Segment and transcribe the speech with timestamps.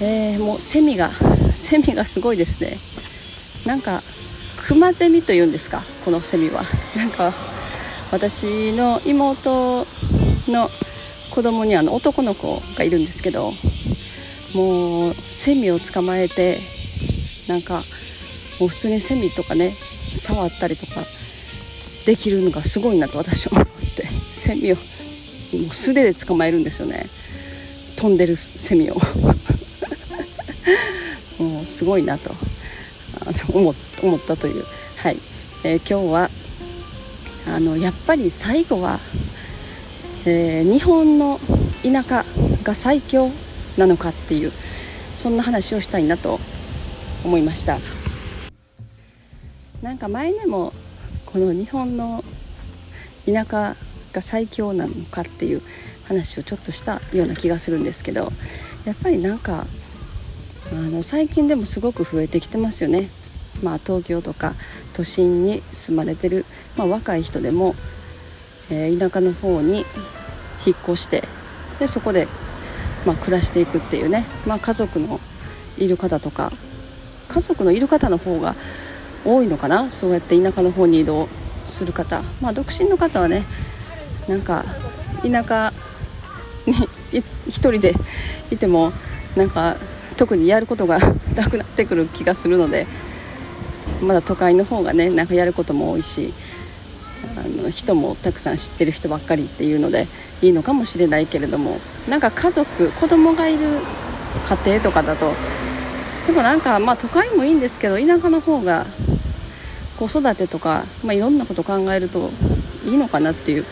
[0.00, 1.10] えー、もうセミが
[1.54, 2.78] セミがすごいですね。
[3.66, 4.02] なんか
[4.56, 5.82] クマゼミというんですか？
[6.04, 6.64] このセミは。
[6.96, 7.32] なんか
[8.10, 9.86] 私の妹
[10.48, 10.70] の
[11.30, 13.54] 子供にあの男の子がいるんですけど
[14.54, 16.58] もうセミを捕まえて
[17.46, 17.84] なんか
[18.58, 19.72] もう普通にセミとかね
[20.16, 21.04] 触ったりとか
[22.04, 24.06] できるのがすごいなと私は思って。
[24.32, 24.82] セミをも
[25.70, 27.06] う素手で捕まえるんですよね。
[27.96, 29.00] 飛んでるセミを。
[31.38, 32.34] もうすごいなと。
[33.52, 33.70] 思
[34.16, 34.64] ったという、
[34.96, 35.16] はい。
[35.64, 36.30] えー、今日は
[37.46, 38.98] あのやっぱり最後は、
[40.24, 41.40] えー、日本の
[41.82, 42.24] 田舎
[42.62, 43.30] が最強
[43.76, 44.52] なのかっていう
[45.18, 46.40] そんな話をしたいなと
[47.24, 47.78] 思いました。
[49.82, 50.72] なんか前にも
[51.26, 52.22] この日本の
[53.26, 53.76] 田舎
[54.12, 55.62] が最強なのかっていう
[56.06, 58.32] 話をちょっとしたような気がするんですけど
[58.84, 59.64] やっぱりなんか
[60.72, 63.08] あの最近でもすごく増えてきてますよね。
[63.62, 64.54] まあ、東京とか
[64.94, 66.44] 都心に住まれてる、
[66.76, 67.74] まあ、若い人でも、
[68.70, 69.84] えー、田舎の方に
[70.64, 71.24] 引っ越して
[71.78, 72.28] でそこで、
[73.04, 75.18] まあ、暮らしていくっていうね、まあ、家族の
[75.78, 76.50] いる方とか
[77.28, 78.54] 家族のいる方の方が
[79.24, 81.28] 多いのかなそうやって田舎の方に移動
[81.68, 83.44] する方まあ独身の方はね
[84.28, 84.64] なんか
[85.22, 85.72] 田舎
[87.12, 87.94] に一人で
[88.50, 88.92] いても
[89.36, 89.76] なんか
[90.20, 90.98] 特にやることが
[91.34, 92.86] なくなってくる気がするので
[94.02, 96.34] まだ都会の方がねなんかやることも多いし
[97.38, 100.06] あの人もたくさん知ってる人ばっかりっていうので
[100.42, 103.60] いいのかもしれないけれどもなんか家族子供がいる
[104.66, 105.32] 家庭とかだと
[106.26, 108.84] でもなんかまあ都会もいいんですけど田舎の方が
[109.98, 112.30] 子育てとか、まあ、いろんなこと考えると
[112.84, 113.64] いいのかなっていう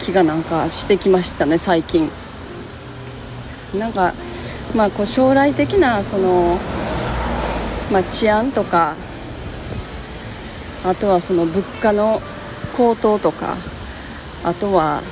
[0.00, 2.10] 気がなんかしてきましたね最近。
[3.78, 4.14] なんか
[4.74, 6.58] まあこう将来的なその、
[7.92, 8.94] まあ、治安とか
[10.84, 12.20] あとはその物価の
[12.76, 13.56] 高騰とか
[14.44, 15.02] あとは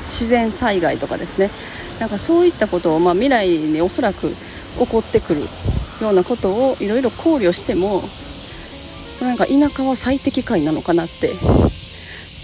[0.00, 1.50] 自然災害とかですね。
[1.98, 5.40] なんかそういったことを、まあ、未来におそらく起こってくる
[6.02, 8.02] ようなことをいろいろ考慮しても
[9.22, 11.32] なんか田舎は最適解なのかなって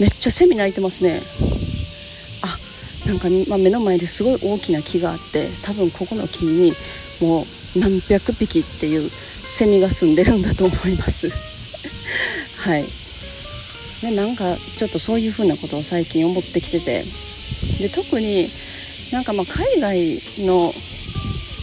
[0.01, 1.21] めっちゃセミ鳴いてますね。
[3.13, 6.73] なんか、まあ、目の前ですごい大きな木があって多分ここの木に
[7.21, 11.29] もう何百匹っていうセミが住んでるんだと思います。
[12.57, 12.85] はい。
[14.01, 17.05] でなんかちょっとそういうふうなことを最近思ってきてて。
[17.79, 18.49] で特に
[19.13, 20.75] なんかまあ海外の、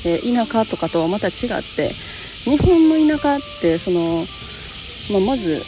[0.03, 1.33] 田舎とかとはまた違っ
[1.75, 1.91] て
[2.45, 4.25] 日本の田舎ってその
[5.11, 5.61] まあ、まず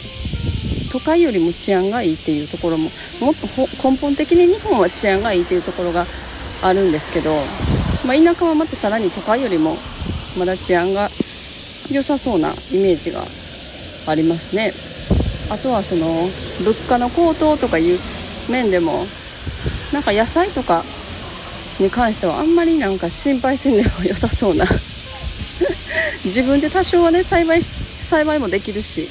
[0.92, 2.88] 都会よりも治安がいいっていうところも
[3.22, 3.46] もっと
[3.88, 6.06] 根本的に日本は治安がいいっていうところが
[6.62, 7.30] あるんですけど、
[8.06, 9.76] まあ、田舎はまたさらに都会よりも
[10.38, 11.08] まだ治安が
[11.90, 13.20] 良さそうなイメージが
[14.06, 14.72] ありますね。
[15.50, 16.06] あとはその
[16.64, 17.98] 物価の高騰とかいう
[18.50, 19.04] 面でも
[19.92, 20.82] なんか野菜とか
[21.78, 24.64] に関してはあんまりなんか心配せんでも良さそうな。
[26.24, 29.08] 自分で多少はね栽培栽培もできるし。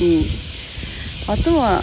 [0.00, 1.82] うん、あとは、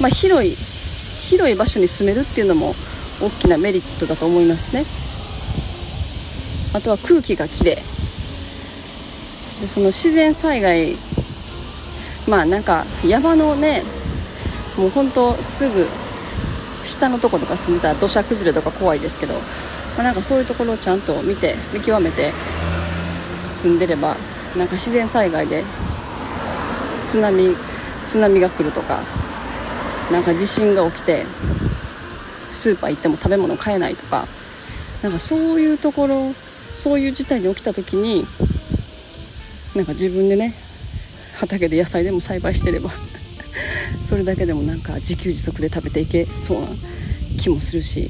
[0.00, 2.74] まあ、広い広い場所に住めるっていうのも
[3.20, 4.84] 大きなメリットだと思いますね。
[6.74, 7.76] あとは空気がきれい
[9.60, 10.96] でその自然災害
[12.28, 13.82] まあなんか山のね
[14.76, 15.86] もうほんとすぐ
[16.84, 19.40] 下のとことか住んでたら土砂崩れとか怖いですけど、ま
[20.00, 22.30] あ、なんかそういうところをちゃんと見て見極めて
[23.42, 24.14] 住んでれば
[24.56, 25.64] なんか自然災害で
[27.02, 27.56] 津波
[28.06, 29.00] 津波が来るとか
[30.10, 31.24] なんか地震が起きて
[32.50, 34.26] スーパー行っても食べ物買えないとか
[35.02, 38.24] なんかそういうところそういう事態に起きた時に
[39.74, 40.54] なんか自分でね
[41.38, 42.90] 畑で野菜でも栽培してれば
[44.02, 46.68] それだけでもなんか自給自足で食べていけそうな
[47.40, 48.08] 気もするし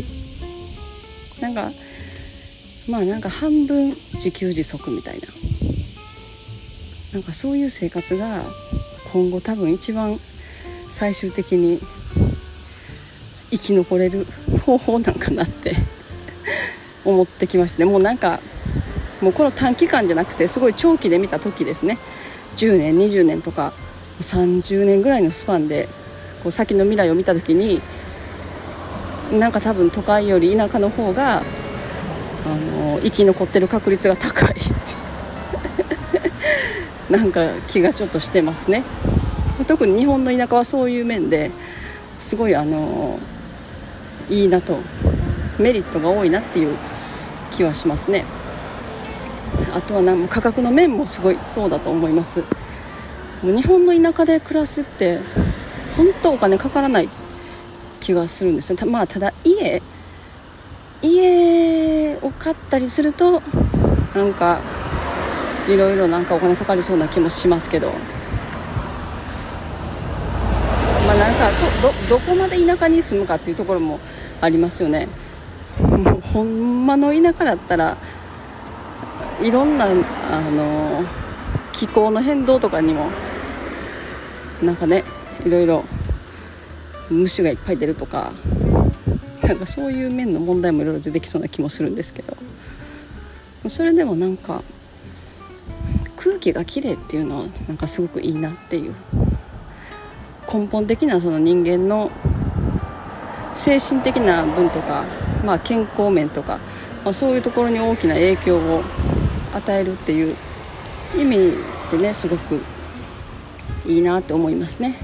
[1.40, 1.70] なんか
[2.88, 5.26] まあなんか半分自給自足みたいな。
[7.16, 8.42] なんかそういう生活が
[9.10, 10.18] 今後多分一番
[10.96, 11.78] 最終的に
[13.50, 14.26] 生き残れる
[14.64, 15.76] 方法なんかなって
[17.04, 18.40] 思ってきましてもうなんか
[19.20, 21.98] もうこの短期間じゃなくてすごい長期で見た時ですね。
[22.56, 23.74] 10年20年とか
[24.22, 25.86] 30年ぐらいのスパンで
[26.42, 27.82] こう先の未来を見た時に
[29.30, 31.42] なんか多分都会より田舎の方があ
[32.74, 34.56] の生き残ってる確率が高い。
[37.10, 38.82] なんか気がちょっとしてますね。
[39.66, 41.50] 特に日本の田舎はそういう面で
[42.18, 43.18] すごいあの
[44.30, 44.78] いいなと
[45.58, 46.76] メリットが多いなっていう
[47.52, 48.24] 気はしますね。
[49.74, 52.40] あとはな価格の面もすごいそうだと思います。
[53.42, 55.18] もう日本の田舎で暮らすって
[55.96, 57.08] 本当お金かからない
[58.00, 58.78] 気がするんですよ。
[58.86, 59.82] まあただ家。
[61.02, 63.42] 家を買ったりすると
[64.14, 64.60] なんか
[65.68, 67.92] いろいろなんかお金かかりそうな気もしますけど
[71.06, 71.50] まあなんか
[71.82, 73.98] どどこまで田舎に住むかっていうところも
[74.40, 75.08] ありますよね。
[75.80, 77.96] もうほんまの田舎だったら
[79.42, 81.04] いろんなあの
[81.72, 83.10] 気候の変動とかにも
[84.62, 85.04] なんかね
[85.44, 85.84] いろいろ
[87.10, 88.32] 虫がいっぱい出るとか
[89.42, 92.36] なんかそういう面の問題もいろいろ出てきそうな気もするんですけど。
[93.70, 94.62] それでもなんか
[96.16, 98.94] 空気がきれいっていうのはなんかすごくいいなっていう
[100.58, 102.10] 根本的なその人間の
[103.54, 105.04] 精神的な分とか、
[105.44, 106.58] まあ、健康面とか、
[107.04, 108.82] まあ、そういうところに大きな影響を
[109.54, 110.34] 与えるっていう
[111.14, 111.52] 意味
[111.90, 112.60] でねすごく
[113.86, 114.96] いいなって思いますね。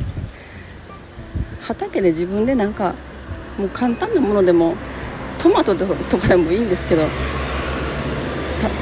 [1.60, 2.94] 畑で自分でなんか
[3.58, 4.75] もう簡単なものでも
[5.38, 5.87] トマトと
[6.19, 7.02] かでもいいんですけど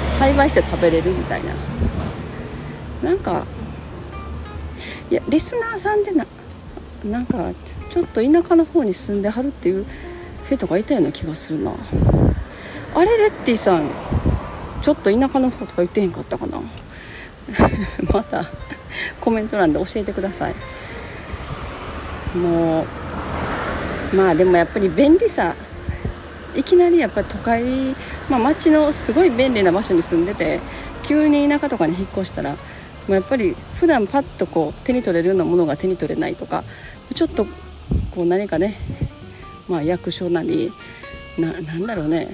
[0.09, 1.53] 栽培して食べれるみたいな。
[3.03, 3.45] なんか
[5.11, 6.25] いやリスナーさんでな
[7.05, 7.53] なんか
[7.91, 9.87] ちょっと田舎の方に住んではるっていう
[10.51, 11.73] 人がいたような気がするな。
[12.95, 13.89] あれレッティさん
[14.83, 16.61] ちょっと田舎の方とか言ってへんかったかな？
[18.13, 18.51] また
[19.21, 20.55] コメント欄で教えてください。
[22.37, 22.87] も
[24.13, 25.55] うまあでもやっぱり便利さ。
[26.57, 27.63] いきなりやっぱり都会、
[28.29, 30.59] まあ、町のすごい便利な場所に住んでて
[31.05, 32.57] 急に田舎とかに引っ越したらも
[33.11, 36.65] うやっぱり普段パッとこう手に取れるようなものが手に取れないとか
[37.15, 37.45] ちょっと
[38.15, 38.75] こう何かね、
[39.69, 40.73] まあ、役所なり
[41.39, 42.29] ななんだろうね。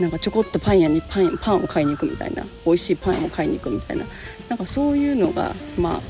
[0.00, 4.04] なんかちょこっとパン屋にパンパンを買いに行くみたいな美味しいパンを買いに行くみたいな。
[4.48, 6.00] なんかそういうのがまあ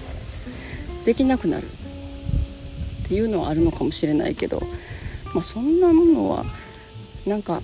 [1.06, 1.64] できなくなる。
[1.64, 4.60] っていうのはあるのかもしれないけど、
[5.34, 6.44] まあ、そんなものは
[7.26, 7.62] なんか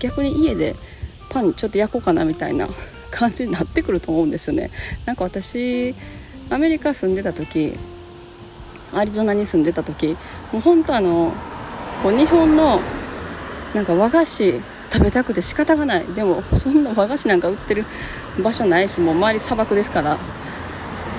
[0.00, 0.74] 逆に家で
[1.30, 2.68] パンちょっと焼こうかなみたいな
[3.12, 4.70] 感じになってくると思うんですよね。
[5.04, 5.94] なんか私
[6.50, 7.78] アメリカ住んでた時
[8.98, 10.16] アリゾナに住んでた時
[10.52, 11.32] もう本当あの
[12.02, 12.80] こう日本の
[13.74, 14.54] なんか和菓子
[14.92, 16.04] 食べたくて仕方がない。
[16.06, 17.84] でもそんな和菓子なんか売ってる
[18.42, 20.16] 場所ないしもう周り砂漠ですから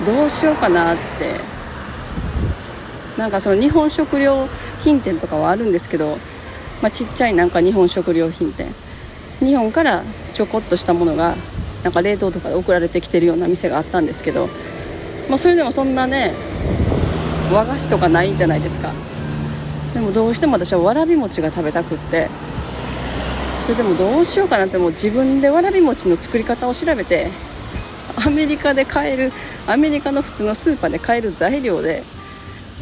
[0.06, 1.58] どうしようかなって。
[3.18, 4.46] なんかその日本食料
[4.80, 6.18] 品店とかはあるんですけど、
[6.80, 8.72] まあ、ちっちゃいなんか日本食料品店。
[9.40, 10.04] 日本から
[10.34, 11.34] ちょこっとしたものが
[11.82, 14.48] なんか冷凍とかで送られてきてるような店があったんですけど、
[15.28, 16.32] まあ、それでもそんなね
[17.52, 18.92] 和菓子とかないじゃないですか。
[19.94, 22.28] でもどうしても私はわらび餅が食べたくって。
[23.62, 24.90] それでもどうしようかなってもう。
[24.92, 27.30] 自分でわらび餅の作り方を調べて
[28.16, 29.32] アメリカで買える
[29.66, 32.02] アメリカの普通のスーパーで買える材料で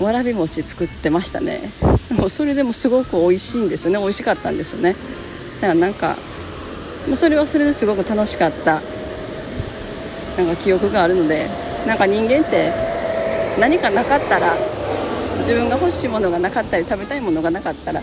[0.00, 1.70] わらび餅作ってましたね。
[2.10, 3.98] もうそれでもすごく美味しいんですよね。
[3.98, 4.94] 美味しかったんですよね。
[5.60, 6.16] だからなんか
[7.14, 8.80] それはそれですごく楽しかった。
[10.36, 11.48] なんか記憶があるので
[11.86, 12.72] なんか人間って
[13.58, 14.54] 何かなかったら
[15.40, 18.02] 自分が欲しいものがなかったり食べたいものがなかったら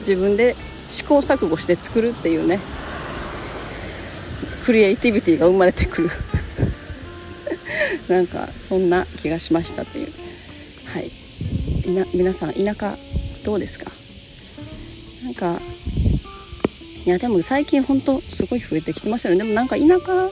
[0.00, 0.54] 自分で
[0.88, 2.58] 試行錯誤して作るっていうね
[4.64, 6.10] クリエイティビティが生まれてくる。
[8.08, 10.08] なんかそんな気がしましたという。
[10.86, 11.10] はい。
[12.14, 12.96] 皆さん田舎
[13.44, 13.90] どうですか？
[15.24, 15.60] なんか
[17.04, 19.38] いやでも最近ほんとすごい増えてきてますよね。
[19.38, 20.28] でもなんか田舎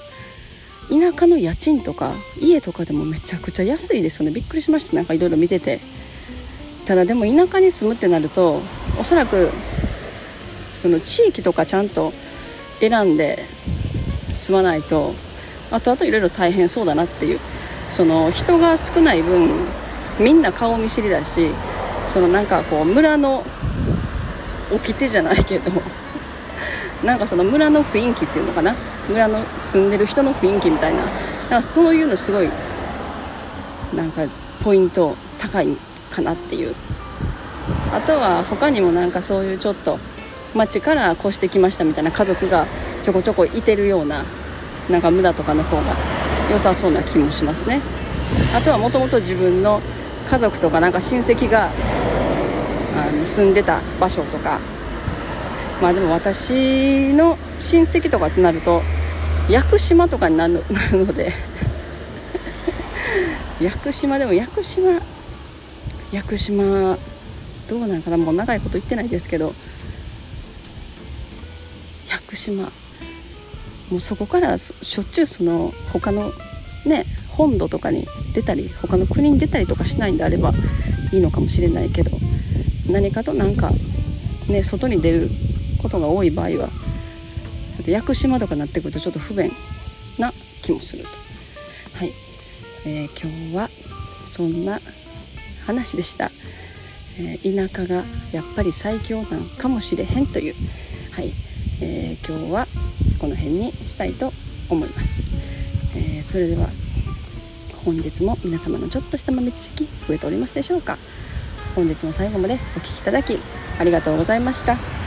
[0.91, 4.33] 田舎の家賃とか家とかでもめちゃくちゃ安いですよね。
[4.33, 5.81] びっくりしましたなんかいろいろ見てて。
[6.87, 8.61] ただでも田舎に住むってなると
[9.01, 9.51] おそらく
[10.75, 12.13] その地域とかちゃんと
[12.79, 13.39] 選んで
[14.31, 15.13] 住まないと
[15.71, 17.41] あとあといろいろ大変そうだなっていう
[17.91, 19.49] その人が少ない分
[20.21, 21.49] みんな顔見知りだし
[22.13, 23.43] そのなんかこう村の
[24.71, 25.71] 掟じゃないけど
[27.05, 28.75] なんかその村の雰囲気っていうのかな？
[29.09, 31.01] 村の住んでる人の雰囲気みたいな。
[31.01, 31.09] なん
[31.61, 32.49] かそういうのすごい
[33.95, 34.23] なんか
[34.65, 35.69] ポイント高い
[36.11, 36.75] かなっていう。
[37.93, 39.99] あとは他にもなんかそういうちょっと
[40.55, 42.67] 町から越してきましたみたいな家族が
[43.03, 44.25] ちょこちょこいてるような
[44.91, 45.83] なんか村とかの方が
[46.51, 47.81] 良さそうな気もしますね。
[48.57, 49.81] あとはもともと自分の
[50.31, 54.59] 家族とかなんか親戚があの住んでた場所とか
[55.85, 58.81] まあでも私の親戚とかってなると
[59.51, 60.55] 屋久島とかになる
[60.93, 61.31] の で
[63.61, 64.99] 屋久島でも屋久島
[66.11, 66.97] 屋久島
[67.69, 69.53] どうなんかなもう長いこと言ってないですけど
[72.11, 76.33] 屋久島もうそこからしょっちゅうその他の
[76.87, 80.55] ね本土とかに出たり他の国に出たりとかしないんであれば
[81.13, 82.11] いいのかもしれないけど
[82.89, 83.71] 何かとなんか
[84.49, 85.31] ね外に出る
[85.85, 89.51] ことが多い場合はちょっと屋久島とかになってくるとちょっと不便
[90.19, 91.09] な気もすると。
[91.99, 92.13] はい、
[92.87, 93.69] えー、今日は
[94.25, 94.81] そんな
[95.67, 96.31] 話でした、
[97.19, 100.55] えー、田舎がやっぱり最強なんかもしれへんという。
[101.13, 101.33] はい、
[101.83, 102.67] えー、今日は
[103.21, 104.33] この辺にしたいと
[104.71, 105.31] 思います、
[105.95, 106.69] えそれでは
[107.85, 110.97] 本日も皆様のちょっとした豆知識増えておりますでしょうか。
[111.75, 113.39] 本日も最後までお聴きいただき
[113.79, 115.04] ありがとうございました。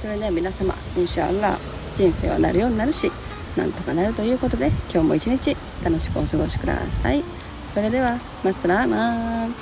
[0.00, 1.58] それでは皆様インシャアラ
[1.94, 3.12] 人生はなるようになるし
[3.54, 5.54] なんとかなるということで今日も一日
[5.84, 7.22] 楽しくお過ごしください。
[7.74, 9.54] それではマツラーマン。